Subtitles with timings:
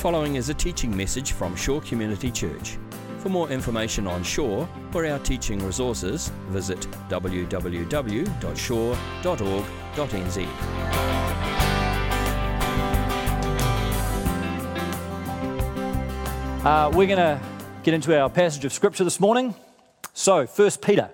[0.00, 2.78] following is a teaching message from Shore Community Church.
[3.18, 6.80] For more information on Shore or our teaching resources, visit
[7.10, 7.50] www.shore.org.nz.
[16.64, 17.38] Uh, we're going to
[17.82, 19.54] get into our passage of scripture this morning.
[20.14, 21.10] So, First Peter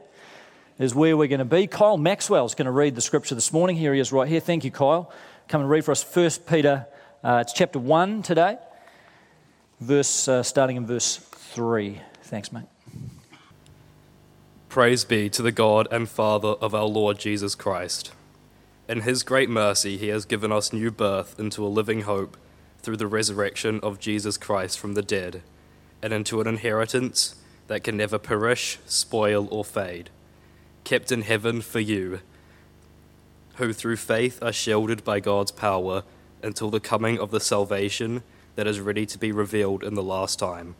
[0.79, 1.67] is where we're going to be.
[1.67, 3.75] Kyle Maxwell is going to read the scripture this morning.
[3.75, 4.39] Here he is, right here.
[4.39, 5.13] Thank you, Kyle.
[5.49, 6.87] Come and read for us First Peter.
[7.25, 8.57] Uh, it's chapter one today,
[9.81, 12.01] verse uh, starting in verse three.
[12.23, 12.65] Thanks, mate.
[14.69, 18.13] Praise be to the God and Father of our Lord Jesus Christ.
[18.89, 22.37] In his great mercy, he has given us new birth into a living hope
[22.79, 25.43] through the resurrection of Jesus Christ from the dead,
[26.03, 30.11] and into an inheritance that can never perish, spoil, or fade,
[30.85, 32.21] kept in heaven for you,
[33.57, 36.05] who through faith are shielded by God's power
[36.43, 38.23] until the coming of the salvation
[38.57, 40.75] that is ready to be revealed in the last time.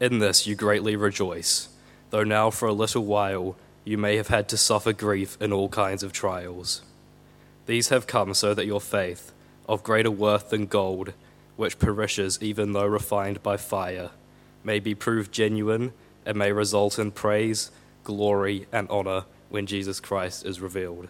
[0.00, 1.68] In this you greatly rejoice,
[2.10, 5.68] though now for a little while you may have had to suffer grief in all
[5.68, 6.82] kinds of trials.
[7.66, 9.32] These have come so that your faith,
[9.68, 11.12] of greater worth than gold,
[11.56, 14.10] which perishes even though refined by fire,
[14.64, 15.92] may be proved genuine
[16.26, 17.70] and may result in praise,
[18.02, 21.08] glory, and honor when Jesus Christ is revealed.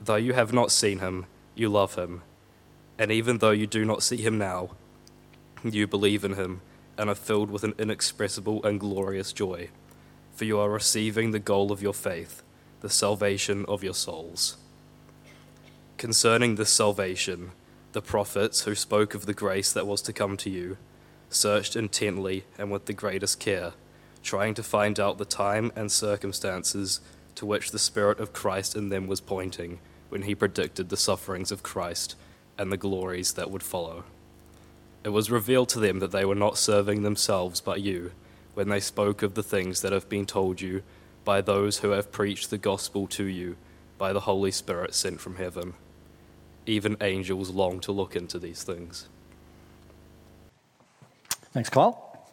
[0.00, 2.22] Though you have not seen him, you love him,
[3.02, 4.70] and even though you do not see him now,
[5.64, 6.60] you believe in him
[6.96, 9.68] and are filled with an inexpressible and glorious joy,
[10.36, 12.44] for you are receiving the goal of your faith,
[12.80, 14.56] the salvation of your souls.
[15.96, 17.50] Concerning this salvation,
[17.90, 20.76] the prophets who spoke of the grace that was to come to you
[21.28, 23.72] searched intently and with the greatest care,
[24.22, 27.00] trying to find out the time and circumstances
[27.34, 31.50] to which the Spirit of Christ in them was pointing when he predicted the sufferings
[31.50, 32.14] of Christ
[32.62, 34.04] and the glories that would follow.
[35.02, 38.12] It was revealed to them that they were not serving themselves but you
[38.54, 40.84] when they spoke of the things that have been told you
[41.24, 43.56] by those who have preached the gospel to you
[43.98, 45.74] by the Holy Spirit sent from heaven.
[46.66, 49.08] Even angels long to look into these things.
[51.52, 52.24] Thanks, Kyle.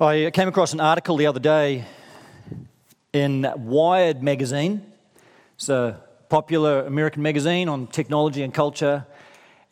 [0.00, 1.84] I came across an article the other day
[3.12, 4.90] in Wired magazine.
[5.56, 9.06] It's a popular American magazine on technology and culture.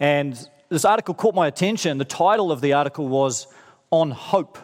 [0.01, 1.99] And this article caught my attention.
[1.99, 3.47] The title of the article was
[3.91, 4.59] On Hope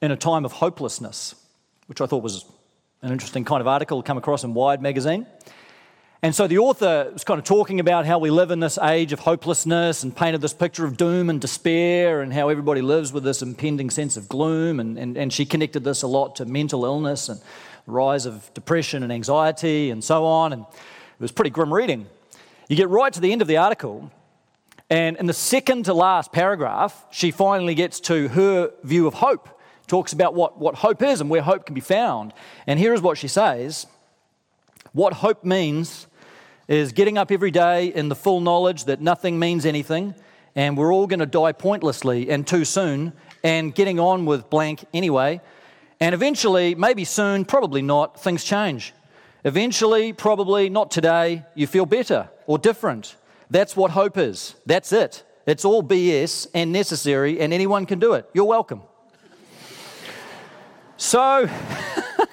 [0.00, 1.34] in a Time of Hopelessness,
[1.86, 2.44] which I thought was
[3.02, 5.26] an interesting kind of article to come across in Wired magazine.
[6.22, 9.12] And so the author was kind of talking about how we live in this age
[9.12, 13.22] of hopelessness and painted this picture of doom and despair and how everybody lives with
[13.22, 14.80] this impending sense of gloom.
[14.80, 17.40] And, and, and she connected this a lot to mental illness and
[17.86, 20.52] rise of depression and anxiety and so on.
[20.52, 22.06] And it was pretty grim reading.
[22.68, 24.10] You get right to the end of the article,
[24.90, 29.48] and in the second to last paragraph, she finally gets to her view of hope,
[29.86, 32.32] talks about what, what hope is and where hope can be found.
[32.66, 33.86] And here is what she says
[34.92, 36.06] What hope means
[36.68, 40.14] is getting up every day in the full knowledge that nothing means anything,
[40.56, 43.12] and we're all going to die pointlessly and too soon,
[43.44, 45.40] and getting on with blank anyway.
[45.98, 48.92] And eventually, maybe soon, probably not, things change.
[49.44, 53.16] Eventually, probably not today, you feel better or different.
[53.48, 54.56] That's what hope is.
[54.66, 55.24] That's it.
[55.46, 58.28] It's all BS and necessary, and anyone can do it.
[58.34, 58.82] You're welcome.
[60.98, 61.48] So,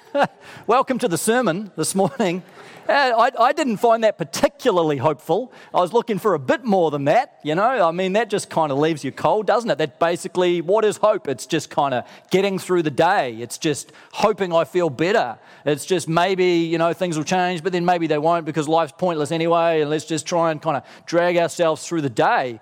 [0.68, 2.44] welcome to the sermon this morning.
[2.88, 5.54] Uh, I, I, didn't find that particularly hopeful.
[5.74, 7.88] I was looking for a bit more than that, you know.
[7.88, 9.78] I mean, that just kind of leaves you cold, doesn't it?
[9.78, 11.30] That basically, what is hope?
[11.30, 13.36] It's just kind of getting through the day.
[13.36, 15.40] It's just hoping I feel better.
[15.66, 18.94] It's just maybe, you know, things will change, but then maybe they won't because life's
[18.98, 22.60] pointless anyway, and let's just try and kind of drag ourselves through the day.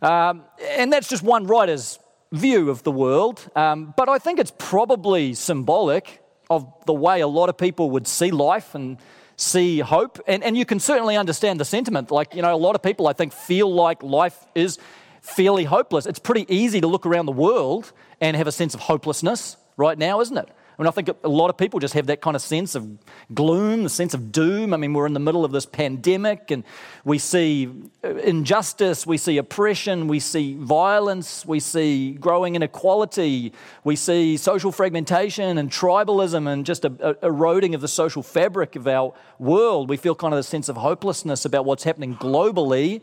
[0.00, 1.98] Um, and that's just one writer's
[2.30, 3.48] view of the world.
[3.56, 8.06] Um, but I think it's probably symbolic of the way a lot of people would
[8.06, 8.98] see life and
[9.36, 10.18] see hope.
[10.26, 12.10] And, and you can certainly understand the sentiment.
[12.10, 14.78] Like, you know, a lot of people, I think, feel like life is
[15.20, 16.06] fairly hopeless.
[16.06, 19.98] It's pretty easy to look around the world and have a sense of hopelessness right
[19.98, 20.48] now, isn't it?
[20.78, 22.86] I mean, I think a lot of people just have that kind of sense of
[23.32, 24.74] gloom, the sense of doom.
[24.74, 26.64] I mean, we're in the middle of this pandemic and
[27.02, 27.72] we see
[28.04, 34.70] uh, injustice, we see oppression, we see violence, we see growing inequality, we see social
[34.70, 36.92] fragmentation and tribalism and just a,
[37.22, 39.88] a eroding of the social fabric of our world.
[39.88, 43.00] We feel kind of a sense of hopelessness about what's happening globally.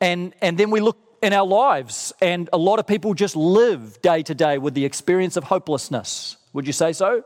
[0.00, 4.00] And, and then we look in our lives, and a lot of people just live
[4.02, 6.36] day to day with the experience of hopelessness.
[6.56, 7.22] Would you say so?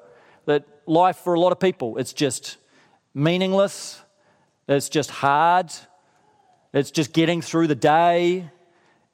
[0.46, 2.56] That life for a lot of people, it's just
[3.14, 4.02] meaningless,
[4.66, 5.70] it's just hard,
[6.72, 8.48] It's just getting through the day.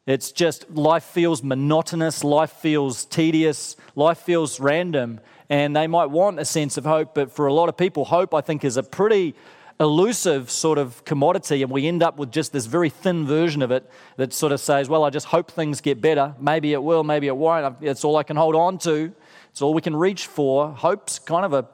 [0.06, 5.20] It's just life feels monotonous, life feels tedious, life feels random.
[5.48, 8.34] And they might want a sense of hope, but for a lot of people, hope,
[8.34, 9.34] I think, is a pretty
[9.80, 11.62] elusive sort of commodity.
[11.62, 14.60] And we end up with just this very thin version of it that sort of
[14.60, 16.34] says, well, I just hope things get better.
[16.38, 17.76] Maybe it will, maybe it won't.
[17.80, 19.12] It's all I can hold on to,
[19.56, 20.70] it's all we can reach for.
[20.70, 21.66] Hope's kind of a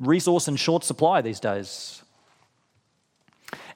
[0.00, 2.02] resource in short supply these days.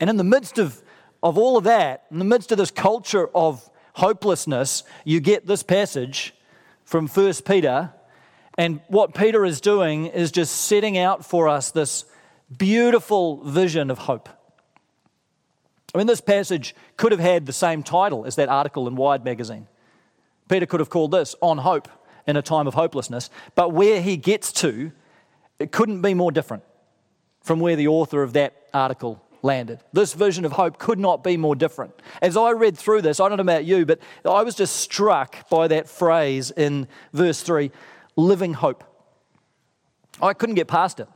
[0.01, 0.83] And in the midst of,
[1.23, 5.63] of all of that, in the midst of this culture of hopelessness, you get this
[5.63, 6.35] passage
[6.85, 7.93] from 1 Peter.
[8.59, 12.05] And what Peter is doing is just setting out for us this
[12.59, 14.31] beautiful vision of hope.
[15.95, 19.25] I mean, this passage could have had the same title as that article in Wired
[19.25, 19.69] magazine.
[20.49, 21.89] Peter could have called this On Hope
[22.27, 23.31] in a Time of Hopelessness.
[23.55, 24.93] But where he gets to
[25.59, 26.65] it couldn't be more different
[27.43, 29.81] from where the author of that article landed.
[29.93, 31.95] This vision of hope could not be more different.
[32.21, 35.49] As I read through this, I don't know about you, but I was just struck
[35.49, 37.71] by that phrase in verse 3
[38.17, 38.85] living hope.
[40.21, 41.09] I couldn't get past it.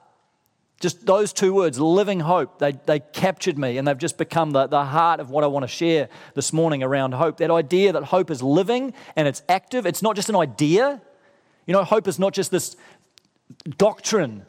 [0.80, 4.66] Just those two words, living hope, they, they captured me and they've just become the,
[4.66, 7.38] the heart of what I want to share this morning around hope.
[7.38, 11.00] That idea that hope is living and it's active, it's not just an idea.
[11.66, 12.76] You know, hope is not just this
[13.78, 14.44] doctrine.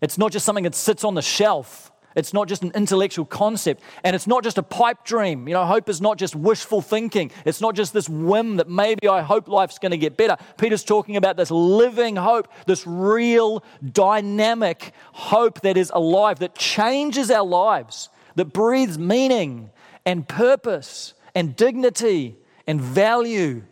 [0.00, 1.92] It's not just something that sits on the shelf.
[2.16, 3.82] It's not just an intellectual concept.
[4.02, 5.46] And it's not just a pipe dream.
[5.46, 7.30] You know, hope is not just wishful thinking.
[7.44, 10.36] It's not just this whim that maybe I hope life's going to get better.
[10.56, 17.30] Peter's talking about this living hope, this real, dynamic hope that is alive, that changes
[17.30, 19.70] our lives, that breathes meaning
[20.06, 22.36] and purpose and dignity
[22.66, 23.62] and value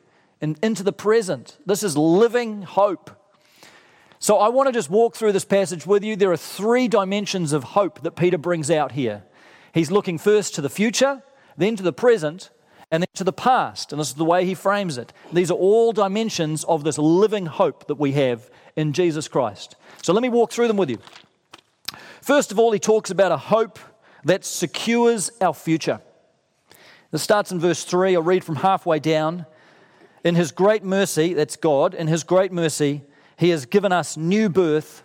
[0.40, 1.56] and into the present.
[1.64, 3.10] This is living hope.
[4.24, 6.16] So I want to just walk through this passage with you.
[6.16, 9.22] There are three dimensions of hope that Peter brings out here.
[9.74, 11.22] He's looking first to the future,
[11.58, 12.48] then to the present,
[12.90, 13.92] and then to the past.
[13.92, 15.12] And this is the way he frames it.
[15.30, 19.76] These are all dimensions of this living hope that we have in Jesus Christ.
[20.02, 21.00] So let me walk through them with you.
[22.22, 23.78] First of all, he talks about a hope
[24.24, 26.00] that secures our future.
[27.10, 28.16] This starts in verse 3.
[28.16, 29.44] I'll read from halfway down.
[30.24, 33.02] In his great mercy, that's God, in his great mercy,
[33.36, 35.02] he has given us new birth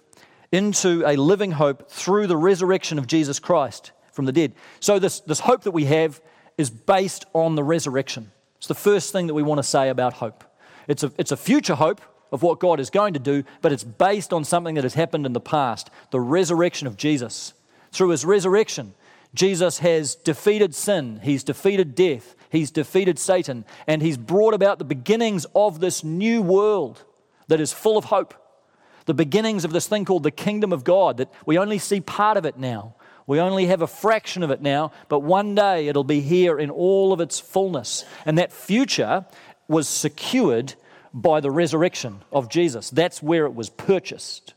[0.51, 4.53] into a living hope through the resurrection of Jesus Christ from the dead.
[4.79, 6.21] So, this, this hope that we have
[6.57, 8.31] is based on the resurrection.
[8.57, 10.43] It's the first thing that we want to say about hope.
[10.87, 13.83] It's a, it's a future hope of what God is going to do, but it's
[13.83, 17.53] based on something that has happened in the past the resurrection of Jesus.
[17.91, 18.93] Through his resurrection,
[19.33, 24.85] Jesus has defeated sin, he's defeated death, he's defeated Satan, and he's brought about the
[24.85, 27.03] beginnings of this new world
[27.49, 28.33] that is full of hope.
[29.05, 32.37] The beginnings of this thing called the kingdom of God, that we only see part
[32.37, 32.95] of it now.
[33.27, 36.69] We only have a fraction of it now, but one day it'll be here in
[36.69, 38.05] all of its fullness.
[38.25, 39.25] And that future
[39.67, 40.73] was secured
[41.13, 42.89] by the resurrection of Jesus.
[42.89, 44.53] That's where it was purchased.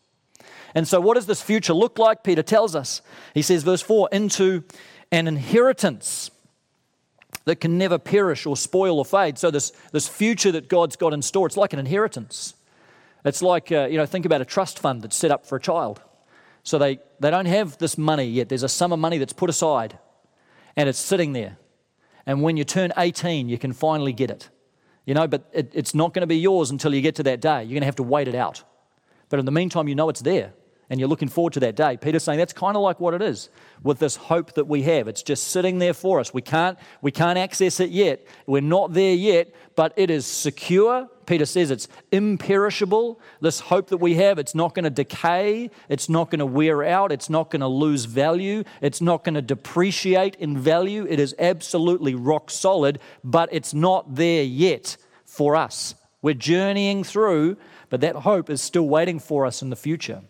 [0.74, 2.24] And so, what does this future look like?
[2.24, 3.02] Peter tells us.
[3.34, 4.64] He says, verse 4 into
[5.10, 6.30] an inheritance
[7.44, 9.38] that can never perish or spoil or fade.
[9.38, 12.54] So, this, this future that God's got in store, it's like an inheritance.
[13.24, 15.60] It's like, uh, you know, think about a trust fund that's set up for a
[15.60, 16.00] child.
[16.64, 18.48] So they, they don't have this money yet.
[18.48, 19.98] There's a sum of money that's put aside
[20.76, 21.58] and it's sitting there.
[22.26, 24.48] And when you turn 18, you can finally get it.
[25.05, 27.41] You know, but it, it's not going to be yours until you get to that
[27.41, 27.64] day.
[27.64, 28.62] You're going to have to wait it out.
[29.29, 30.52] But in the meantime, you know it's there
[30.93, 31.96] and you're looking forward to that day.
[31.96, 33.48] Peter's saying that's kind of like what it is
[33.82, 35.08] with this hope that we have.
[35.08, 36.34] It's just sitting there for us.
[36.34, 38.26] We can't, we can't access it yet.
[38.46, 41.08] We're not there yet, but it is secure.
[41.26, 43.20] Peter says it's imperishable.
[43.41, 45.70] This hope that we have, it's not going to decay.
[45.88, 47.12] It's not going to wear out.
[47.12, 48.64] It's not going to lose value.
[48.81, 51.06] It's not going to depreciate in value.
[51.08, 55.94] It is absolutely rock solid, but it's not there yet for us.
[56.22, 57.56] We're journeying through,
[57.91, 60.22] but that hope is still waiting for us in the future.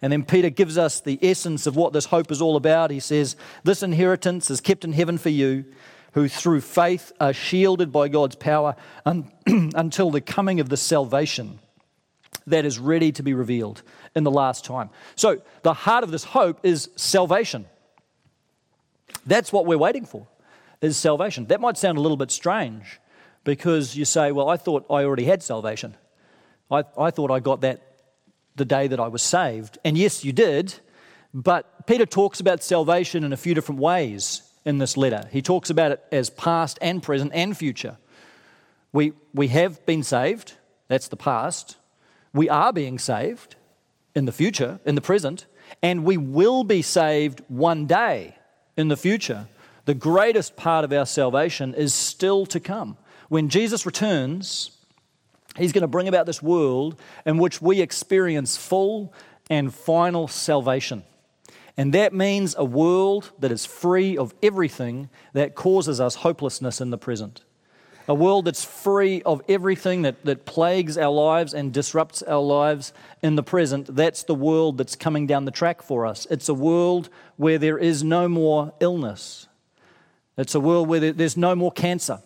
[0.00, 2.90] And then Peter gives us the essence of what this hope is all about.
[2.90, 5.64] He says, This inheritance is kept in heaven for you,
[6.14, 11.58] who through faith are shielded by God's power un- until the coming of the salvation
[12.46, 13.82] that is ready to be revealed
[14.14, 14.90] in the last time.
[15.16, 17.66] So, the heart of this hope is salvation.
[19.26, 20.26] That's what we're waiting for,
[20.80, 21.46] is salvation.
[21.46, 23.00] That might sound a little bit strange
[23.42, 25.96] because you say, Well, I thought I already had salvation.
[26.70, 27.82] I, I thought I got that
[28.54, 29.78] the day that I was saved.
[29.84, 30.74] And yes, you did,
[31.32, 35.28] but Peter talks about salvation in a few different ways in this letter.
[35.30, 37.98] He talks about it as past and present and future.
[38.92, 40.54] We, we have been saved,
[40.88, 41.76] that's the past.
[42.32, 43.56] We are being saved
[44.14, 45.46] in the future, in the present,
[45.82, 48.36] and we will be saved one day
[48.76, 49.48] in the future.
[49.84, 52.96] The greatest part of our salvation is still to come.
[53.28, 54.70] When Jesus returns,
[55.56, 59.12] he's going to bring about this world in which we experience full
[59.50, 61.04] and final salvation.
[61.76, 66.90] And that means a world that is free of everything that causes us hopelessness in
[66.90, 67.42] the present.
[68.06, 72.92] A world that's free of everything that, that plagues our lives and disrupts our lives
[73.22, 73.94] in the present.
[73.96, 76.26] That's the world that's coming down the track for us.
[76.30, 79.48] It's a world where there is no more illness,
[80.36, 82.20] it's a world where there's no more cancer.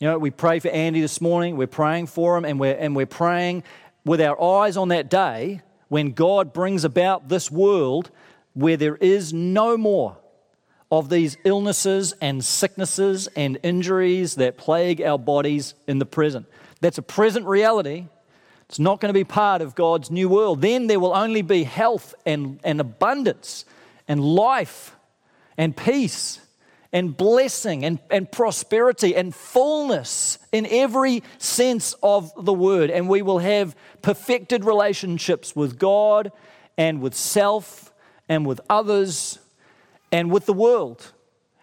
[0.00, 2.94] You know, we pray for Andy this morning, we're praying for him, and we're, and
[2.94, 3.64] we're praying
[4.04, 8.10] with our eyes on that day when God brings about this world
[8.52, 10.16] where there is no more
[10.90, 16.46] of these illnesses and sicknesses and injuries that plague our bodies in the present.
[16.80, 18.06] That's a present reality.
[18.68, 20.60] It's not going to be part of God's new world.
[20.60, 23.64] Then there will only be health and, and abundance
[24.06, 24.94] and life
[25.56, 26.40] and peace
[26.94, 32.88] and blessing and, and prosperity and fullness in every sense of the word.
[32.88, 36.30] And we will have perfected relationships with God
[36.78, 37.92] and with self
[38.28, 39.40] and with others
[40.12, 41.12] and with the world.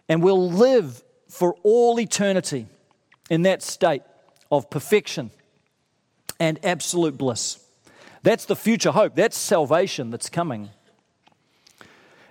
[0.10, 2.68] And we'll live for all eternity
[3.30, 4.04] in that state
[4.52, 5.32] of perfection
[6.42, 7.58] and absolute bliss.
[8.22, 9.16] That's the future hope.
[9.16, 10.72] That's salvation that's coming.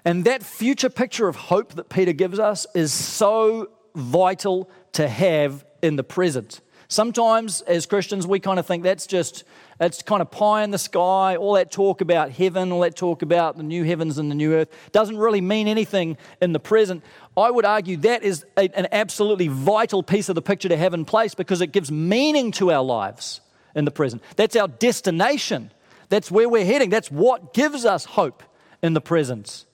[0.05, 5.65] And that future picture of hope that Peter gives us is so vital to have
[5.83, 6.61] in the present.
[6.89, 9.45] Sometimes, as Christians, we kind of think that's just,
[9.79, 13.23] it's kind of pie in the sky, all that talk about heaven, all that talk
[13.23, 17.05] about the new heavens and the new earth doesn't really mean anything in the present.
[17.37, 20.93] I would argue that is a, an absolutely vital piece of the picture to have
[20.93, 23.41] in place because it gives meaning to our lives
[23.77, 24.21] in the present.
[24.35, 25.71] That's our destination.
[26.09, 26.91] That's where we're heading.
[26.91, 28.43] That's what gives us hope
[28.83, 29.65] in the present.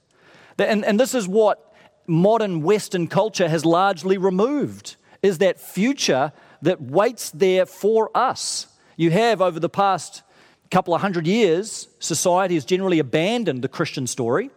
[0.58, 1.74] And, and this is what
[2.06, 6.32] modern Western culture has largely removed, is that future
[6.62, 8.68] that waits there for us.
[8.96, 10.22] You have, over the past
[10.70, 14.50] couple of hundred years, society has generally abandoned the Christian story,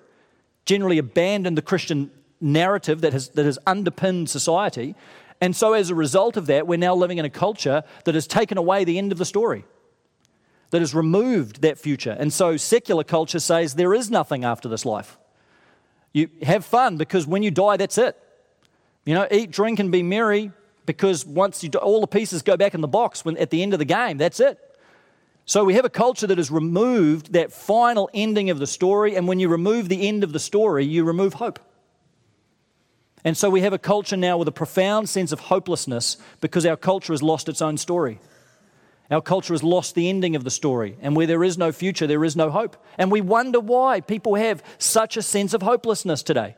[0.66, 4.96] generally abandoned the Christian narrative that has, that has underpinned society.
[5.42, 8.28] And so, as a result of that, we're now living in a culture that has
[8.28, 9.66] taken away the end of the story,
[10.72, 12.16] that has removed that future.
[12.18, 15.18] And so, secular culture says there is nothing after this life.
[16.14, 18.18] You have fun because when you die, that's it.
[19.06, 20.52] You know, eat, drink, and be merry
[20.86, 23.62] because once you do, all the pieces go back in the box when, at the
[23.62, 24.58] end of the game, that's it.
[25.46, 29.28] So we have a culture that has removed that final ending of the story, and
[29.28, 31.60] when you remove the end of the story, you remove hope.
[33.24, 36.78] And so we have a culture now with a profound sense of hopelessness because our
[36.78, 38.20] culture has lost its own story.
[39.12, 42.06] Our culture has lost the ending of the story, and where there is no future,
[42.06, 42.78] there is no hope.
[42.98, 46.56] And we wonder why people have such a sense of hopelessness today.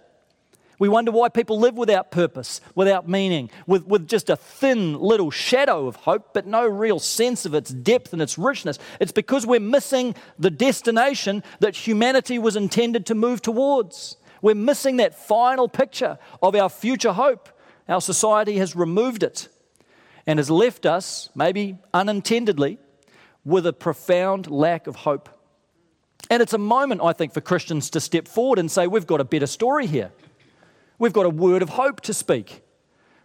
[0.78, 5.32] We wonder why people live without purpose, without meaning, with, with just a thin little
[5.32, 8.80] shadow of hope, but no real sense of its depth and its richness.
[9.00, 14.18] It's because we're missing the destination that humanity was intended to move towards.
[14.42, 17.48] We're missing that final picture of our future hope.
[17.88, 19.50] Our society has removed it
[20.26, 22.78] and has left us, maybe unintendedly,
[23.44, 25.30] with a profound lack of hope.
[26.30, 29.20] And it's a moment, I think, for Christians to step forward and say, We've got
[29.20, 30.12] a better story here.
[31.00, 32.64] We've got a word of hope to speak.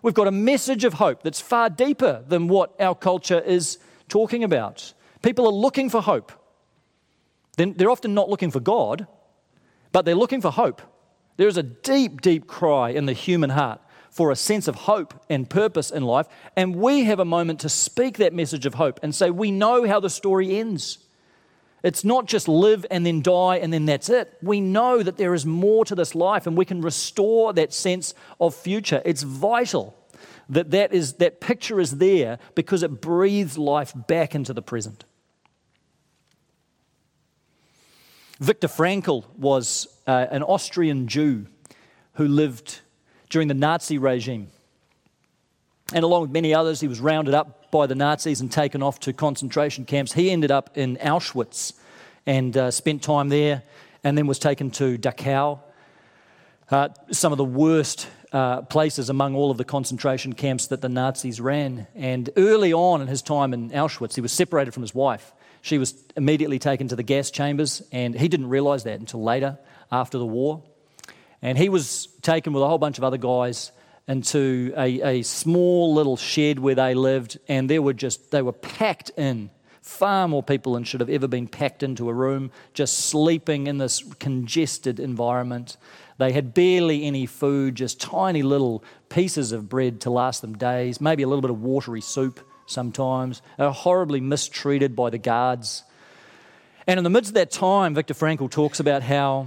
[0.03, 4.45] We've got a message of hope that's far deeper than what our culture is talking
[4.45, 4.95] about.
[5.23, 6.33] People are looking for hope.
[7.57, 9.07] They're often not looking for God,
[9.93, 10.83] but they're looking for hope.
[11.37, 15.15] There is a deep, deep cry in the human heart for a sense of hope
[15.29, 16.27] and purpose in life.
[16.57, 19.87] And we have a moment to speak that message of hope and say, we know
[19.87, 20.99] how the story ends.
[21.83, 24.37] It's not just live and then die and then that's it.
[24.43, 28.15] We know that there is more to this life and we can restore that sense
[28.41, 29.03] of future.
[29.05, 29.97] It's vital
[30.49, 35.05] that that, is, that picture is there because it breathes life back into the present.
[38.39, 41.47] Viktor Frankl was uh, an Austrian Jew
[42.15, 42.81] who lived
[43.29, 44.49] during the Nazi regime.
[45.93, 48.99] And along with many others, he was rounded up by the Nazis and taken off
[49.01, 50.13] to concentration camps.
[50.13, 51.75] He ended up in Auschwitz
[52.27, 53.63] and uh, spent time there,
[54.03, 55.61] and then was taken to Dachau,
[56.71, 60.89] uh, some of the worst uh, places among all of the concentration camps that the
[60.89, 61.87] Nazis ran.
[61.95, 65.33] And early on in his time in Auschwitz, he was separated from his wife.
[65.63, 69.59] She was immediately taken to the gas chambers, and he didn't realize that until later
[69.93, 70.63] after the war.
[71.47, 73.73] And he was taken with a whole bunch of other guys
[74.07, 78.53] into a, a small little shed where they lived, and there were just, they were
[78.53, 79.51] packed in
[79.87, 83.79] Far more people than should have ever been packed into a room, just sleeping in
[83.79, 85.77] this congested environment.
[86.19, 91.01] They had barely any food, just tiny little pieces of bread to last them days,
[91.01, 93.43] maybe a little bit of watery soup sometimes.
[93.59, 95.85] They were horribly mistreated by the guards.
[96.89, 99.47] And in the midst of that time, Viktor Frankl talks about how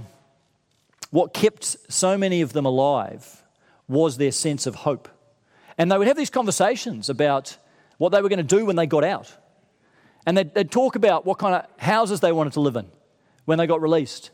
[1.10, 3.42] what kept so many of them alive
[3.88, 5.08] was their sense of hope.
[5.76, 7.56] And they would have these conversations about
[7.98, 9.34] what they were going to do when they got out.
[10.26, 12.86] And they'd, they'd, talk about what kind of houses they wanted to live in
[13.46, 14.30] when they got released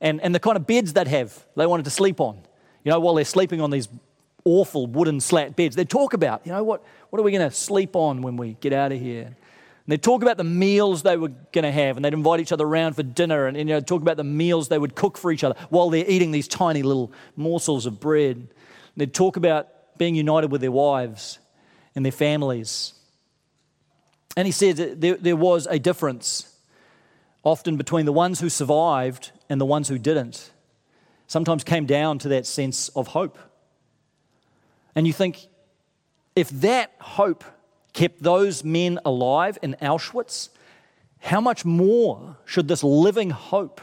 [0.00, 2.40] and, and the kind of beds they'd have they wanted to sleep on.
[2.84, 3.88] You know, while they're sleeping on these
[4.44, 7.54] awful wooden slat beds, they'd talk about, you know, what, what are we going to
[7.54, 9.36] sleep on when we get out of here?
[9.90, 12.52] And they'd talk about the meals they were going to have, and they'd invite each
[12.52, 15.18] other around for dinner, and, and you know, talk about the meals they would cook
[15.18, 18.36] for each other while they're eating these tiny little morsels of bread.
[18.36, 18.48] And
[18.96, 19.66] they'd talk about
[19.98, 21.40] being united with their wives
[21.96, 22.92] and their families.
[24.36, 26.54] And he said there, there was a difference
[27.42, 30.52] often between the ones who survived and the ones who didn't.
[31.26, 33.40] Sometimes came down to that sense of hope.
[34.94, 35.48] And you think,
[36.36, 37.42] if that hope
[38.00, 40.48] kept those men alive in Auschwitz,
[41.18, 43.78] how much more should this living hope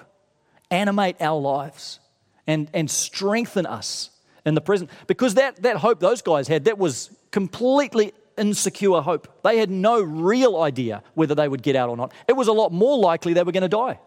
[0.72, 2.00] animate our lives
[2.48, 4.10] and, and strengthen us
[4.44, 4.90] in the present.
[5.06, 9.28] Because that, that hope those guys had, that was completely insecure hope.
[9.44, 12.12] They had no real idea whether they would get out or not.
[12.28, 14.00] It was a lot more likely they were going to die.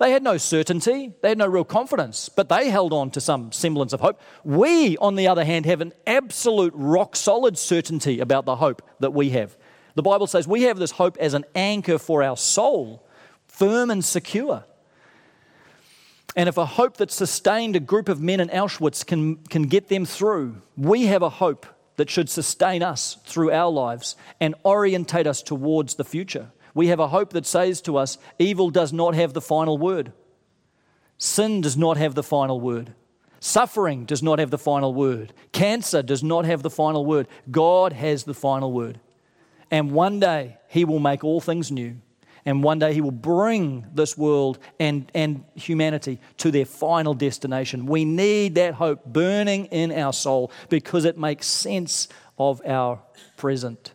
[0.00, 3.52] They had no certainty, they had no real confidence, but they held on to some
[3.52, 4.18] semblance of hope.
[4.44, 9.12] We, on the other hand, have an absolute rock solid certainty about the hope that
[9.12, 9.58] we have.
[9.96, 13.06] The Bible says we have this hope as an anchor for our soul,
[13.46, 14.64] firm and secure.
[16.34, 19.88] And if a hope that sustained a group of men in Auschwitz can, can get
[19.88, 21.66] them through, we have a hope
[21.96, 26.52] that should sustain us through our lives and orientate us towards the future.
[26.74, 30.12] We have a hope that says to us, evil does not have the final word.
[31.18, 32.94] Sin does not have the final word.
[33.40, 35.32] Suffering does not have the final word.
[35.52, 37.26] Cancer does not have the final word.
[37.50, 39.00] God has the final word.
[39.70, 41.96] And one day, He will make all things new
[42.44, 47.86] and one day he will bring this world and, and humanity to their final destination.
[47.86, 53.00] We need that hope burning in our soul because it makes sense of our
[53.36, 53.92] present.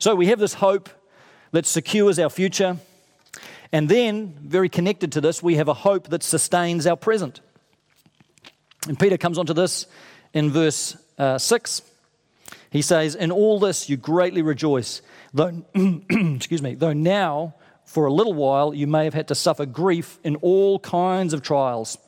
[0.00, 0.88] So we have this hope
[1.52, 2.78] that secures our future.
[3.70, 7.40] And then, very connected to this, we have a hope that sustains our present.
[8.88, 9.86] And Peter comes onto this
[10.34, 11.82] in verse uh, 6.
[12.70, 18.12] He says, In all this you greatly rejoice Though, excuse me, though now, for a
[18.12, 21.98] little while, you may have had to suffer grief in all kinds of trials.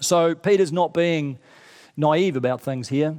[0.00, 1.38] So Peter's not being
[1.96, 3.16] naive about things here.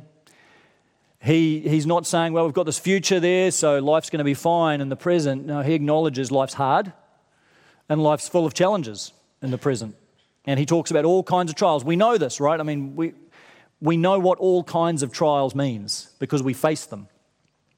[1.26, 4.36] He, he's not saying, well, we've got this future there, so life's going to be
[4.36, 5.46] fine in the present.
[5.48, 6.94] No, he acknowledges life's hard
[7.90, 9.12] and life's full of challenges
[9.42, 9.96] in the present.
[10.46, 11.84] And he talks about all kinds of trials.
[11.84, 12.60] We know this, right?
[12.60, 13.14] I mean, we,
[13.82, 17.08] we know what all kinds of trials means because we face them.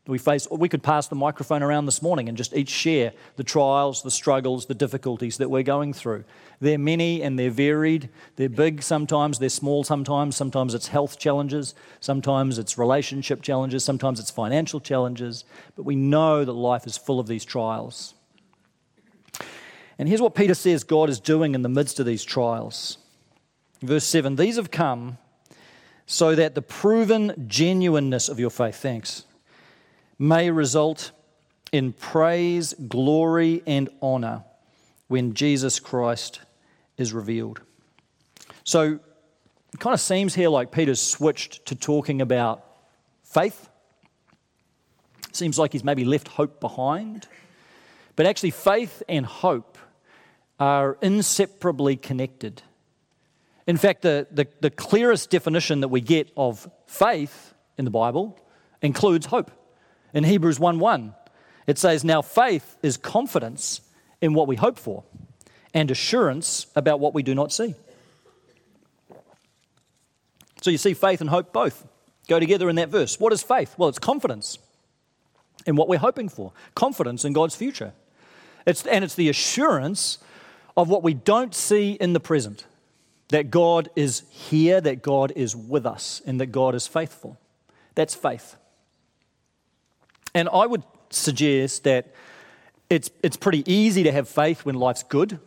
[0.07, 3.43] We face, we could pass the microphone around this morning and just each share the
[3.43, 6.23] trials, the struggles, the difficulties that we're going through.
[6.61, 8.09] They're many and they're varied.
[8.37, 10.37] They're big sometimes, they're small sometimes.
[10.37, 15.43] Sometimes it's health challenges, sometimes it's relationship challenges, sometimes it's financial challenges.
[15.75, 18.13] But we know that life is full of these trials.
[19.99, 22.97] And here's what Peter says God is doing in the midst of these trials.
[23.81, 25.17] Verse 7 These have come
[26.05, 29.25] so that the proven genuineness of your faith, thanks
[30.19, 31.11] may result
[31.71, 34.43] in praise, glory, and honor
[35.07, 36.41] when Jesus Christ
[36.97, 37.61] is revealed.
[38.63, 38.99] So
[39.73, 42.65] it kind of seems here like Peter's switched to talking about
[43.23, 43.69] faith.
[45.31, 47.27] Seems like he's maybe left hope behind.
[48.15, 49.77] But actually, faith and hope
[50.59, 52.63] are inseparably connected.
[53.67, 58.39] In fact, the, the, the clearest definition that we get of faith in the Bible
[58.81, 59.51] includes hope
[60.17, 61.13] in Hebrews 1 1.
[61.67, 63.81] It says, Now faith is confidence
[64.19, 65.03] in what we hope for
[65.75, 67.75] and assurance about what we do not see.
[70.61, 71.85] So you see, faith and hope both
[72.27, 73.19] go together in that verse.
[73.19, 73.75] What is faith?
[73.77, 74.57] Well, it's confidence
[75.67, 77.93] in what we're hoping for, confidence in God's future.
[78.65, 80.17] It's, and it's the assurance
[80.75, 82.65] of what we don't see in the present
[83.29, 87.37] that God is here, that God is with us, and that God is faithful.
[87.93, 88.55] That's faith.
[90.37, 92.13] And I would suggest that
[92.91, 95.39] it's, it's pretty easy to have faith when life's good.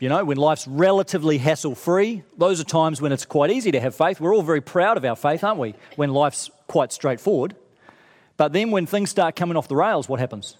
[0.00, 3.80] You know, when life's relatively hassle free, those are times when it's quite easy to
[3.80, 4.18] have faith.
[4.18, 5.74] We're all very proud of our faith, aren't we?
[5.96, 7.54] When life's quite straightforward.
[8.38, 10.56] But then when things start coming off the rails, what happens?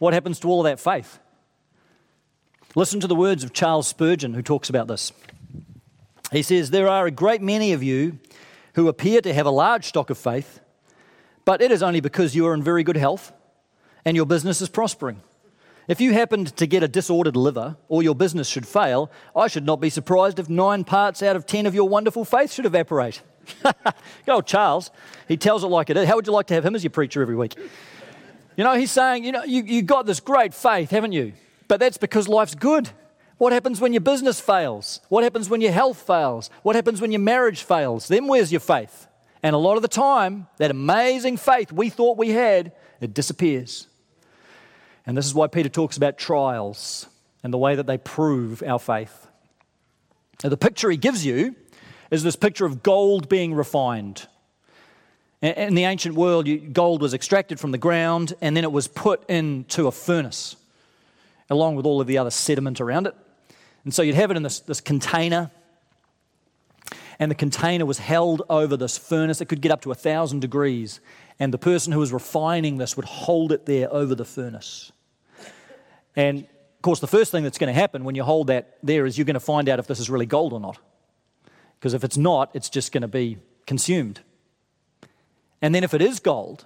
[0.00, 1.20] What happens to all of that faith?
[2.74, 5.12] Listen to the words of Charles Spurgeon, who talks about this.
[6.32, 8.18] He says, There are a great many of you
[8.74, 10.58] who appear to have a large stock of faith,
[11.50, 13.32] but it is only because you are in very good health
[14.04, 15.20] and your business is prospering.
[15.88, 19.66] If you happened to get a disordered liver or your business should fail, I should
[19.66, 23.20] not be surprised if nine parts out of ten of your wonderful faith should evaporate.
[24.26, 24.92] Go, Charles,
[25.26, 26.06] he tells it like it is.
[26.06, 27.56] How would you like to have him as your preacher every week?
[28.56, 31.32] You know, he's saying, you know, you, you got this great faith, haven't you?
[31.66, 32.90] But that's because life's good.
[33.38, 35.00] What happens when your business fails?
[35.08, 36.48] What happens when your health fails?
[36.62, 38.06] What happens when your marriage fails?
[38.06, 39.08] Then where's your faith?
[39.42, 43.86] And a lot of the time, that amazing faith we thought we had, it disappears.
[45.06, 47.06] And this is why Peter talks about trials
[47.42, 49.28] and the way that they prove our faith.
[50.44, 51.54] Now, the picture he gives you
[52.10, 54.26] is this picture of gold being refined.
[55.42, 59.28] In the ancient world, gold was extracted from the ground and then it was put
[59.30, 60.56] into a furnace
[61.48, 63.14] along with all of the other sediment around it.
[63.84, 65.50] And so you'd have it in this, this container,
[67.20, 69.42] and the container was held over this furnace.
[69.42, 71.00] It could get up to a thousand degrees,
[71.38, 74.90] and the person who was refining this would hold it there over the furnace.
[76.16, 79.04] And of course, the first thing that's going to happen when you hold that there
[79.04, 80.78] is you're going to find out if this is really gold or not.
[81.78, 84.20] Because if it's not, it's just going to be consumed.
[85.60, 86.64] And then if it is gold,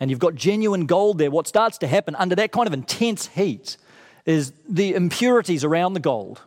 [0.00, 3.26] and you've got genuine gold there, what starts to happen under that kind of intense
[3.28, 3.76] heat
[4.24, 6.40] is the impurities around the gold,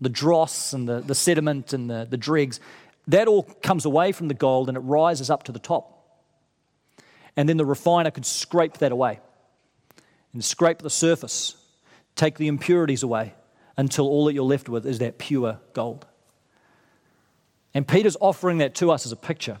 [0.00, 2.60] the dross and the, the sediment and the, the dregs,
[3.08, 5.92] that all comes away from the gold and it rises up to the top.
[7.36, 9.20] And then the refiner could scrape that away
[10.32, 11.56] and scrape the surface,
[12.14, 13.34] take the impurities away
[13.76, 16.06] until all that you're left with is that pure gold.
[17.74, 19.58] And Peter's offering that to us as a picture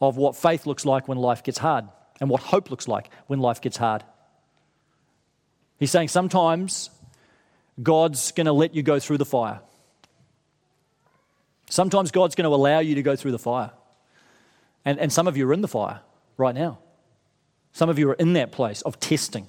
[0.00, 1.86] of what faith looks like when life gets hard
[2.20, 4.02] and what hope looks like when life gets hard.
[5.78, 6.90] He's saying sometimes
[7.82, 9.60] God's going to let you go through the fire.
[11.68, 13.70] Sometimes God's going to allow you to go through the fire.
[14.84, 16.00] And, and some of you are in the fire
[16.36, 16.78] right now.
[17.72, 19.46] Some of you are in that place of testing,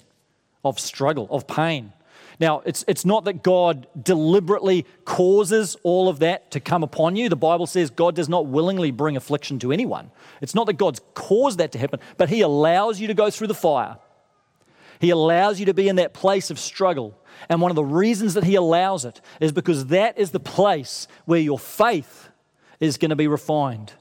[0.64, 1.92] of struggle, of pain.
[2.38, 7.28] Now, it's, it's not that God deliberately causes all of that to come upon you.
[7.28, 10.10] The Bible says God does not willingly bring affliction to anyone.
[10.40, 13.48] It's not that God's caused that to happen, but He allows you to go through
[13.48, 13.98] the fire
[15.02, 17.18] he allows you to be in that place of struggle.
[17.48, 21.08] And one of the reasons that He allows it is because that is the place
[21.24, 22.28] where your faith
[22.80, 23.92] is going to be refined.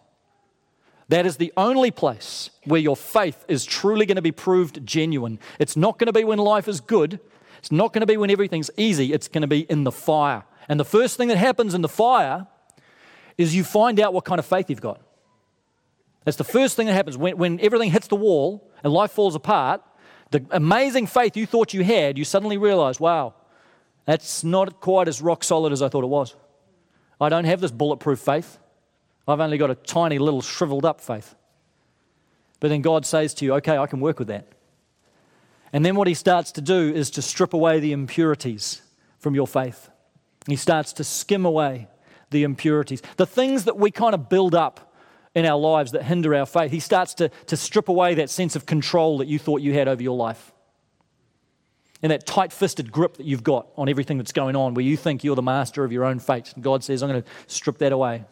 [1.10, 5.40] That is the only place where your faith is truly going to be proved genuine.
[5.60, 7.20] It's not going to be when life is good.
[7.60, 9.12] It's not going to be when everything's easy.
[9.12, 10.46] It's going to be in the fire.
[10.70, 12.48] And the first thing that happens in the fire
[13.38, 15.02] is you find out what kind of faith you've got.
[16.24, 17.18] That's the first thing that happens.
[17.18, 19.82] When, when everything hits the wall and life falls apart,
[20.32, 23.34] the amazing faith you thought you had, you suddenly realize, wow,
[24.06, 26.36] that's not quite as rock solid as I thought it was.
[27.20, 28.58] I don't have this bulletproof faith.
[29.28, 31.36] I've only got a tiny little shriveled up faith.
[32.60, 34.48] But then God says to you, okay, I can work with that.
[35.74, 38.82] And then what he starts to do is to strip away the impurities
[39.20, 39.90] from your faith.
[40.48, 41.88] He starts to skim away
[42.30, 43.02] the impurities.
[43.18, 44.91] The things that we kind of build up
[45.34, 46.72] in our lives that hinder our faith.
[46.72, 49.88] He starts to, to strip away that sense of control that you thought you had
[49.88, 50.52] over your life.
[52.04, 54.98] And that tight fisted grip that you've got on everything that's going on, where you
[54.98, 56.52] think you're the master of your own fate.
[56.56, 58.26] And God says, I'm going to strip that away.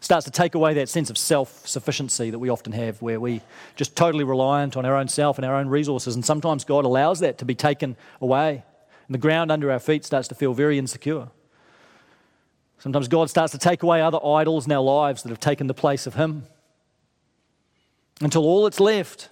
[0.00, 3.42] Starts to take away that sense of self sufficiency that we often have, where we
[3.76, 6.14] just totally reliant on our own self and our own resources.
[6.14, 8.64] And sometimes God allows that to be taken away.
[9.06, 11.28] And the ground under our feet starts to feel very insecure.
[12.80, 15.74] Sometimes God starts to take away other idols in our lives that have taken the
[15.74, 16.44] place of Him
[18.22, 19.28] until all that's left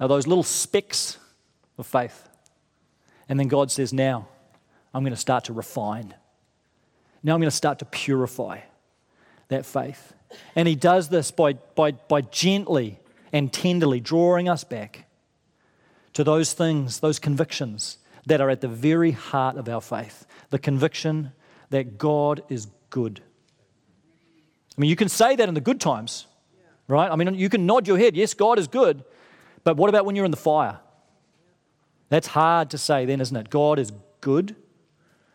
[0.00, 1.18] are those little specks
[1.76, 2.28] of faith.
[3.28, 4.26] And then God says, Now
[4.94, 6.14] I'm going to start to refine.
[7.22, 8.60] Now I'm going to start to purify
[9.48, 10.14] that faith.
[10.56, 13.00] And He does this by, by, by gently
[13.34, 15.04] and tenderly drawing us back
[16.14, 20.24] to those things, those convictions that are at the very heart of our faith.
[20.48, 21.32] The conviction
[21.72, 23.20] that God is good.
[24.76, 26.26] I mean, you can say that in the good times,
[26.86, 27.10] right?
[27.10, 29.04] I mean, you can nod your head, yes, God is good,
[29.64, 30.80] but what about when you're in the fire?
[32.10, 33.48] That's hard to say then, isn't it?
[33.48, 34.54] God is good.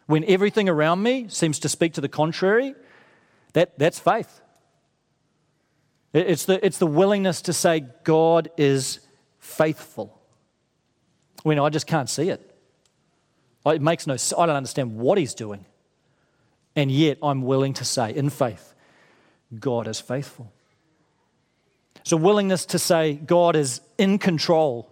[0.06, 2.76] When everything around me seems to speak to the contrary,
[3.54, 4.42] that, that's faith.
[6.14, 9.00] It's the, it's the willingness to say, God is
[9.40, 10.22] faithful.
[11.42, 12.44] When I just can't see it.
[13.66, 15.66] It makes no I don't understand what he's doing.
[16.78, 18.76] And yet, I'm willing to say, in faith,
[19.60, 20.54] God is faithful.
[22.12, 24.90] A willingness to say, God is in control,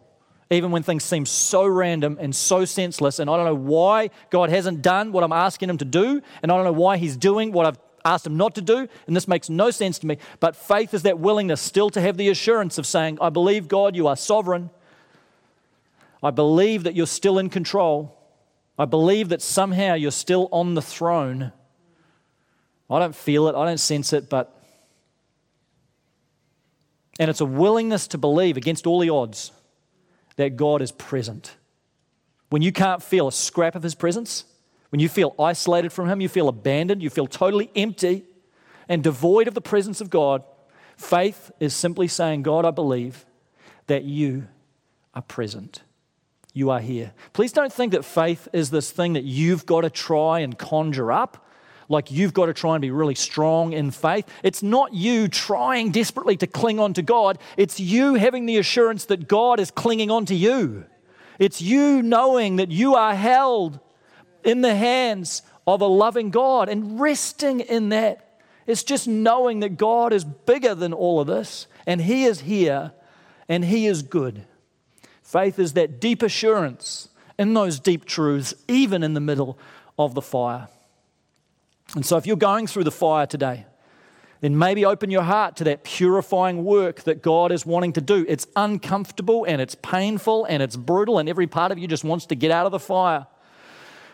[0.49, 3.19] even when things seem so random and so senseless.
[3.19, 6.51] And I don't know why God hasn't done what I'm asking Him to do, and
[6.51, 8.89] I don't know why He's doing what I've asked Him not to do.
[9.07, 10.17] And this makes no sense to me.
[10.39, 13.95] But faith is that willingness still to have the assurance of saying, I believe, God,
[13.95, 14.71] you are sovereign.
[16.21, 18.17] I believe that you're still in control.
[18.77, 21.53] I believe that somehow you're still on the throne.
[22.89, 24.51] I don't feel it, I don't sense it, but.
[27.17, 29.51] And it's a willingness to believe against all the odds
[30.35, 31.55] that God is present.
[32.49, 34.43] When you can't feel a scrap of His presence,
[34.89, 38.25] when you feel isolated from Him, you feel abandoned, you feel totally empty
[38.89, 40.43] and devoid of the presence of God,
[40.97, 43.25] faith is simply saying, God, I believe
[43.87, 44.47] that you
[45.13, 45.81] are present
[46.55, 47.11] you are here.
[47.33, 51.11] Please don't think that faith is this thing that you've got to try and conjure
[51.11, 51.44] up,
[51.89, 54.27] like you've got to try and be really strong in faith.
[54.43, 59.05] It's not you trying desperately to cling on to God, it's you having the assurance
[59.05, 60.85] that God is clinging on to you.
[61.39, 63.79] It's you knowing that you are held
[64.43, 68.39] in the hands of a loving God and resting in that.
[68.67, 72.93] It's just knowing that God is bigger than all of this and He is here
[73.47, 74.45] and He is good.
[75.21, 79.57] Faith is that deep assurance in those deep truths, even in the middle
[79.99, 80.67] of the fire.
[81.93, 83.65] And so, if you're going through the fire today,
[84.41, 88.25] then maybe open your heart to that purifying work that God is wanting to do.
[88.27, 92.25] It's uncomfortable and it's painful and it's brutal, and every part of you just wants
[92.27, 93.27] to get out of the fire.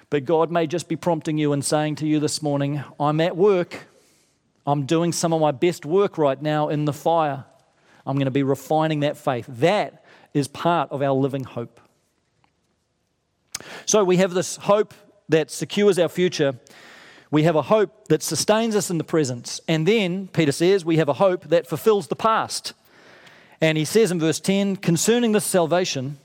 [0.10, 3.38] But God may just be prompting you and saying to you this morning, I'm at
[3.38, 3.88] work.
[4.68, 7.46] I'm doing some of my best work right now in the fire.
[8.06, 9.46] I'm going to be refining that faith.
[9.48, 10.04] That
[10.34, 11.80] is part of our living hope.
[13.86, 14.94] So we have this hope
[15.30, 16.60] that secures our future.
[17.32, 19.62] We have a hope that sustains us in the present.
[19.68, 22.74] And then, Peter says, we have a hope that fulfills the past.
[23.62, 26.18] And he says in verse 10 concerning this salvation,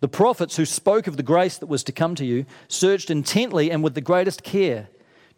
[0.00, 3.70] the prophets who spoke of the grace that was to come to you searched intently
[3.70, 4.88] and with the greatest care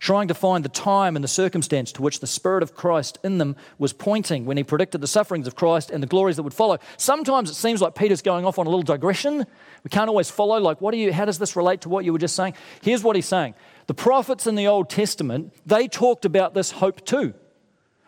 [0.02, 3.38] trying to find the time and the circumstance to which the Spirit of Christ in
[3.38, 6.52] them was pointing when he predicted the sufferings of Christ and the glories that would
[6.52, 6.78] follow.
[6.96, 9.46] Sometimes it seems like Peter's going off on a little digression.
[9.84, 12.12] We can't always follow, like, what do you, how does this relate to what you
[12.12, 12.54] were just saying?
[12.82, 13.54] Here's what he's saying
[13.86, 17.32] The prophets in the Old Testament, they talked about this hope too.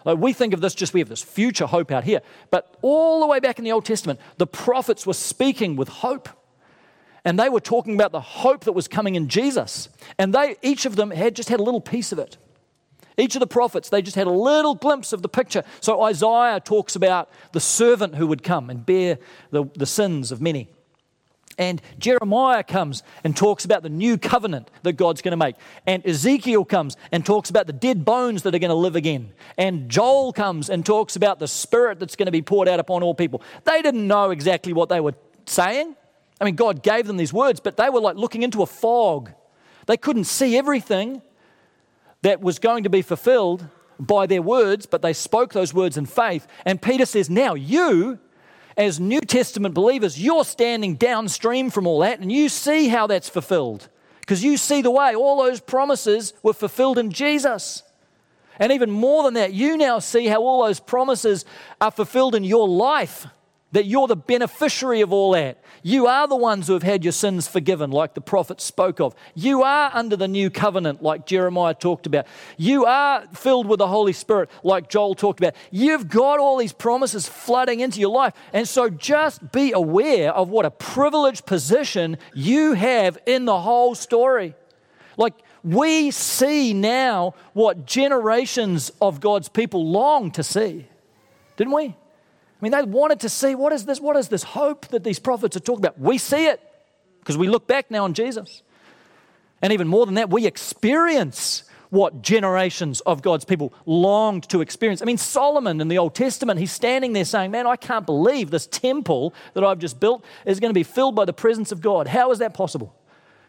[0.05, 2.23] Like we think of this just we have this future hope out here.
[2.51, 6.29] But all the way back in the Old Testament, the prophets were speaking with hope
[7.25, 9.89] and they were talking about the hope that was coming in Jesus.
[10.19, 12.37] And they, each of them had just had a little piece of it.
[13.17, 15.63] Each of the prophets, they just had a little glimpse of the picture.
[15.81, 19.19] So Isaiah talks about the servant who would come and bear
[19.51, 20.69] the, the sins of many.
[21.57, 25.55] And Jeremiah comes and talks about the new covenant that God's going to make.
[25.87, 29.33] And Ezekiel comes and talks about the dead bones that are going to live again.
[29.57, 33.05] And Joel comes and talks about the spirit that's going to be poured out upon
[33.05, 33.41] all people.
[33.63, 35.15] They didn't know exactly what they were
[35.47, 35.95] saying,
[36.41, 39.31] I mean, God gave them these words, but they were like looking into a fog.
[39.87, 41.23] They couldn't see everything
[42.23, 43.67] that was going to be fulfilled
[43.99, 46.47] by their words, but they spoke those words in faith.
[46.65, 48.19] And Peter says, Now you,
[48.77, 53.29] as New Testament believers, you're standing downstream from all that and you see how that's
[53.29, 53.89] fulfilled.
[54.21, 57.83] Because you see the way all those promises were fulfilled in Jesus.
[58.59, 61.45] And even more than that, you now see how all those promises
[61.81, 63.27] are fulfilled in your life
[63.75, 65.59] that you're the beneficiary of all that.
[65.83, 69.17] You are the ones who have had your sins forgiven, like the prophet spoke of.
[69.35, 72.27] You are under the new covenant, like Jeremiah talked about.
[72.57, 75.57] You are filled with the Holy Spirit, like Joel talked about.
[75.73, 78.33] You've got all these promises flooding into your life.
[78.53, 83.97] And so just be aware of what a privileged position you have in the whole
[83.97, 84.55] story.
[85.17, 85.35] Like,
[85.65, 90.87] we see now what generations of God's people long to see,
[91.57, 91.97] didn't we?
[92.65, 94.01] I mean, they wanted to see what is this?
[94.01, 96.01] What is this hope that these prophets are talking about?
[96.01, 96.63] We see it
[97.21, 98.63] because we look back now on Jesus.
[99.61, 105.03] And even more than that, we experience what generations of God's people longed to experience.
[105.03, 108.51] I mean, Solomon in the Old Testament, he's standing there saying, Man, I can't believe
[108.51, 111.83] this temple that I've just built is going to be filled by the presence of
[111.83, 112.07] God.
[112.07, 112.95] How is that possible?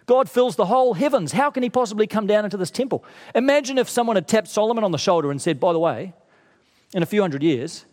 [0.07, 1.31] God fills the whole heavens.
[1.31, 3.05] How can he possibly come down into this temple?
[3.33, 6.13] Imagine if someone had tapped Solomon on the shoulder and said, By the way,
[6.93, 7.85] in a few hundred years,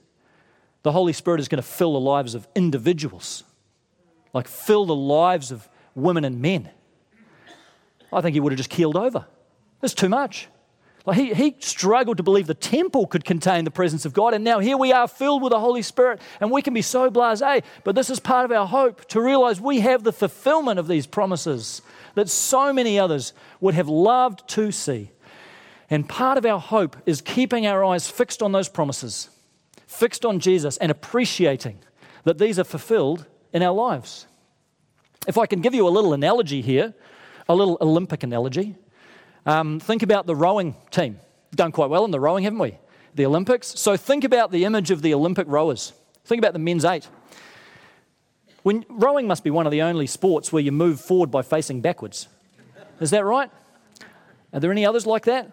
[0.82, 3.44] the Holy Spirit is going to fill the lives of individuals,
[4.32, 6.70] like fill the lives of women and men.
[8.12, 9.26] I think he would have just keeled over.
[9.82, 10.48] It's too much.
[11.04, 14.44] Like he, he struggled to believe the temple could contain the presence of God, and
[14.44, 17.42] now here we are filled with the Holy Spirit, and we can be so blase.
[17.82, 21.06] But this is part of our hope to realize we have the fulfillment of these
[21.06, 21.82] promises
[22.14, 25.10] that so many others would have loved to see.
[25.90, 29.28] And part of our hope is keeping our eyes fixed on those promises
[29.92, 31.78] fixed on Jesus and appreciating
[32.24, 34.26] that these are fulfilled in our lives.
[35.26, 36.94] If I can give you a little analogy here,
[37.48, 38.74] a little Olympic analogy,
[39.46, 41.18] um, think about the rowing team.
[41.54, 42.78] Done quite well in the rowing, haven't we?
[43.14, 43.78] The Olympics.
[43.78, 45.92] So think about the image of the Olympic rowers.
[46.24, 47.08] Think about the men's eight.
[48.62, 51.80] When, rowing must be one of the only sports where you move forward by facing
[51.80, 52.28] backwards.
[53.00, 53.50] Is that right?
[54.52, 55.50] Are there any others like that?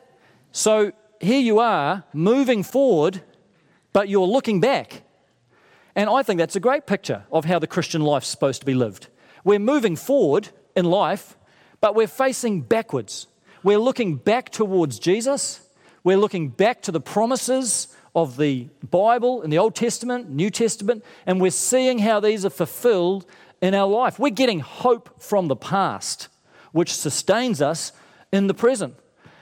[0.51, 3.21] So here you are moving forward,
[3.93, 5.03] but you're looking back.
[5.95, 8.73] And I think that's a great picture of how the Christian life's supposed to be
[8.73, 9.07] lived.
[9.43, 11.37] We're moving forward in life,
[11.81, 13.27] but we're facing backwards.
[13.63, 15.61] We're looking back towards Jesus.
[16.03, 21.03] We're looking back to the promises of the Bible in the Old Testament, New Testament,
[21.25, 23.25] and we're seeing how these are fulfilled
[23.61, 24.19] in our life.
[24.19, 26.27] We're getting hope from the past,
[26.71, 27.91] which sustains us
[28.31, 28.95] in the present.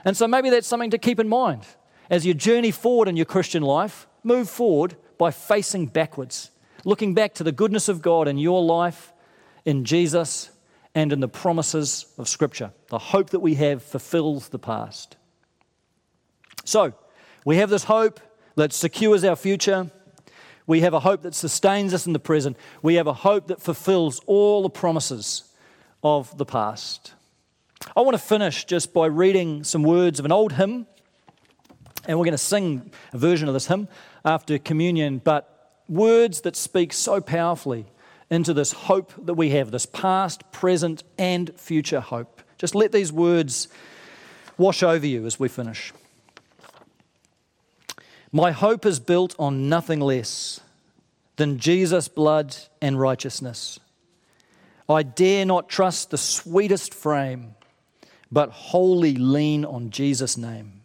[0.04, 1.64] And so maybe that's something to keep in mind.
[2.10, 6.52] As you journey forward in your Christian life, move forward by facing backwards,
[6.84, 9.14] looking back to the goodness of God in your life,
[9.66, 10.52] in Jesus,
[10.94, 12.72] and in the promises of Scripture.
[12.90, 15.16] The hope that we have fulfills the past.
[16.66, 16.94] So,
[17.46, 18.20] we have this hope
[18.56, 19.90] that secures our future.
[20.66, 22.58] We have a hope that sustains us in the present.
[22.82, 25.44] We have a hope that fulfills all the promises
[26.04, 27.14] of the past.
[27.96, 30.88] I want to finish just by reading some words of an old hymn,
[32.06, 33.88] and we're going to sing a version of this hymn
[34.24, 37.86] after communion, but words that speak so powerfully
[38.30, 42.42] into this hope that we have this past, present, and future hope.
[42.58, 43.68] Just let these words
[44.58, 45.94] wash over you as we finish.
[48.32, 50.60] My hope is built on nothing less
[51.38, 53.80] than Jesus' blood and righteousness.
[54.90, 57.56] I dare not trust the sweetest frame
[58.32, 60.77] but wholly lean on Jesus' name.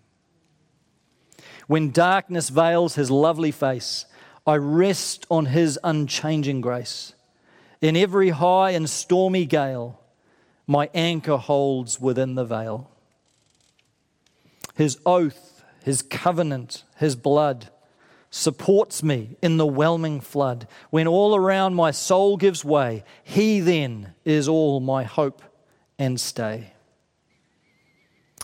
[1.67, 4.07] When darkness veils his lovely face,
[4.47, 7.15] I rest on his unchanging grace.
[7.81, 10.01] In every high and stormy gale,
[10.67, 12.91] my anchor holds within the veil.
[14.75, 17.69] His oath, his covenant, his blood
[18.31, 20.67] supports me in the whelming flood.
[20.91, 25.43] When all around my soul gives way, he then is all my hope
[25.99, 26.73] and stay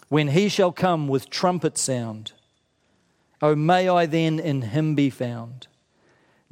[0.08, 2.32] when he shall come with trumpet sound.
[3.40, 5.68] O may I then in him be found,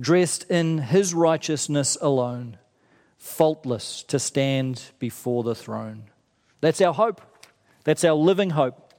[0.00, 2.58] dressed in his righteousness alone,
[3.18, 6.04] faultless to stand before the throne.
[6.60, 7.20] That's our hope.
[7.84, 8.92] That's our living hope.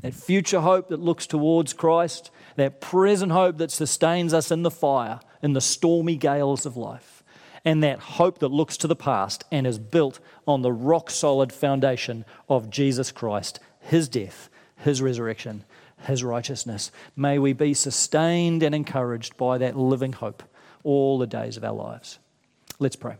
[0.00, 4.70] That future hope that looks towards Christ, that present hope that sustains us in the
[4.70, 7.22] fire, in the stormy gales of life,
[7.64, 11.52] and that hope that looks to the past and is built on the rock solid
[11.52, 15.64] foundation of Jesus Christ his death, his resurrection,
[16.04, 16.90] his righteousness.
[17.16, 20.42] May we be sustained and encouraged by that living hope
[20.82, 22.18] all the days of our lives.
[22.78, 23.16] Let's pray.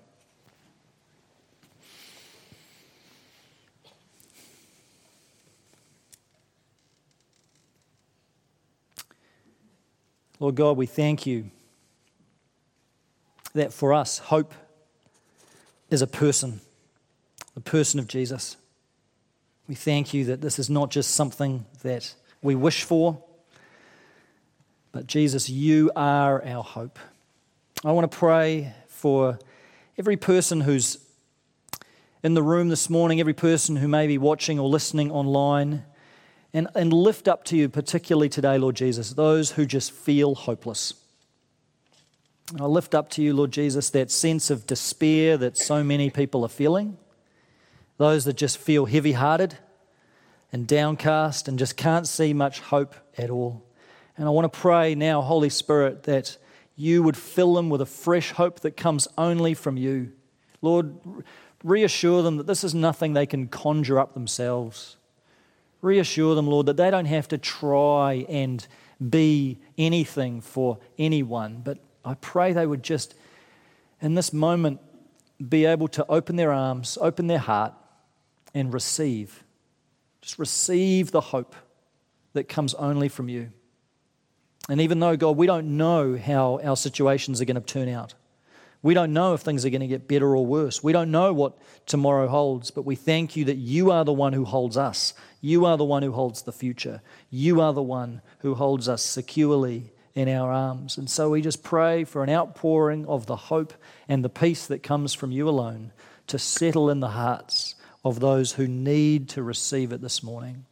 [10.40, 11.50] Lord God, we thank you
[13.54, 14.52] that for us, hope
[15.88, 16.60] is a person,
[17.54, 18.56] the person of Jesus.
[19.68, 23.18] We thank you that this is not just something that we wish for,
[24.92, 26.98] but Jesus, you are our hope.
[27.82, 29.38] I want to pray for
[29.96, 30.98] every person who's
[32.22, 35.84] in the room this morning, every person who may be watching or listening online,
[36.52, 40.92] and, and lift up to you, particularly today, Lord Jesus, those who just feel hopeless.
[42.60, 46.44] I lift up to you, Lord Jesus, that sense of despair that so many people
[46.44, 46.98] are feeling
[47.96, 49.56] those that just feel heavy hearted
[50.54, 53.60] and downcast and just can't see much hope at all.
[54.16, 56.36] And I want to pray now, Holy Spirit, that
[56.76, 60.12] you would fill them with a fresh hope that comes only from you.
[60.62, 60.94] Lord,
[61.64, 64.96] reassure them that this is nothing they can conjure up themselves.
[65.82, 68.64] Reassure them, Lord, that they don't have to try and
[69.10, 71.62] be anything for anyone.
[71.64, 73.16] But I pray they would just,
[74.00, 74.78] in this moment,
[75.48, 77.72] be able to open their arms, open their heart,
[78.54, 79.43] and receive.
[80.24, 81.54] Just receive the hope
[82.32, 83.52] that comes only from you.
[84.70, 88.14] And even though, God, we don't know how our situations are going to turn out,
[88.80, 90.82] we don't know if things are going to get better or worse.
[90.82, 94.32] We don't know what tomorrow holds, but we thank you that you are the one
[94.32, 95.12] who holds us.
[95.42, 97.02] You are the one who holds the future.
[97.28, 100.96] You are the one who holds us securely in our arms.
[100.96, 103.74] And so we just pray for an outpouring of the hope
[104.08, 105.92] and the peace that comes from you alone
[106.28, 110.66] to settle in the hearts of those who need to receive it this morning.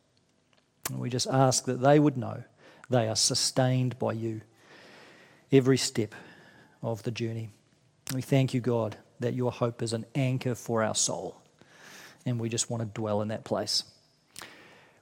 [0.91, 2.45] And we just ask that they would know
[2.91, 4.43] they are sustained by you.
[5.53, 6.15] every step
[6.83, 7.51] of the journey.
[8.15, 11.37] We thank you, God, that your hope is an anchor for our soul.
[12.25, 13.85] And we just want to dwell in that place.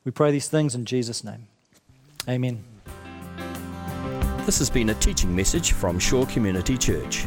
[0.05, 1.47] We pray these things in Jesus' name.
[2.29, 2.65] Amen.
[4.45, 7.27] This has been a teaching message from Shore Community Church.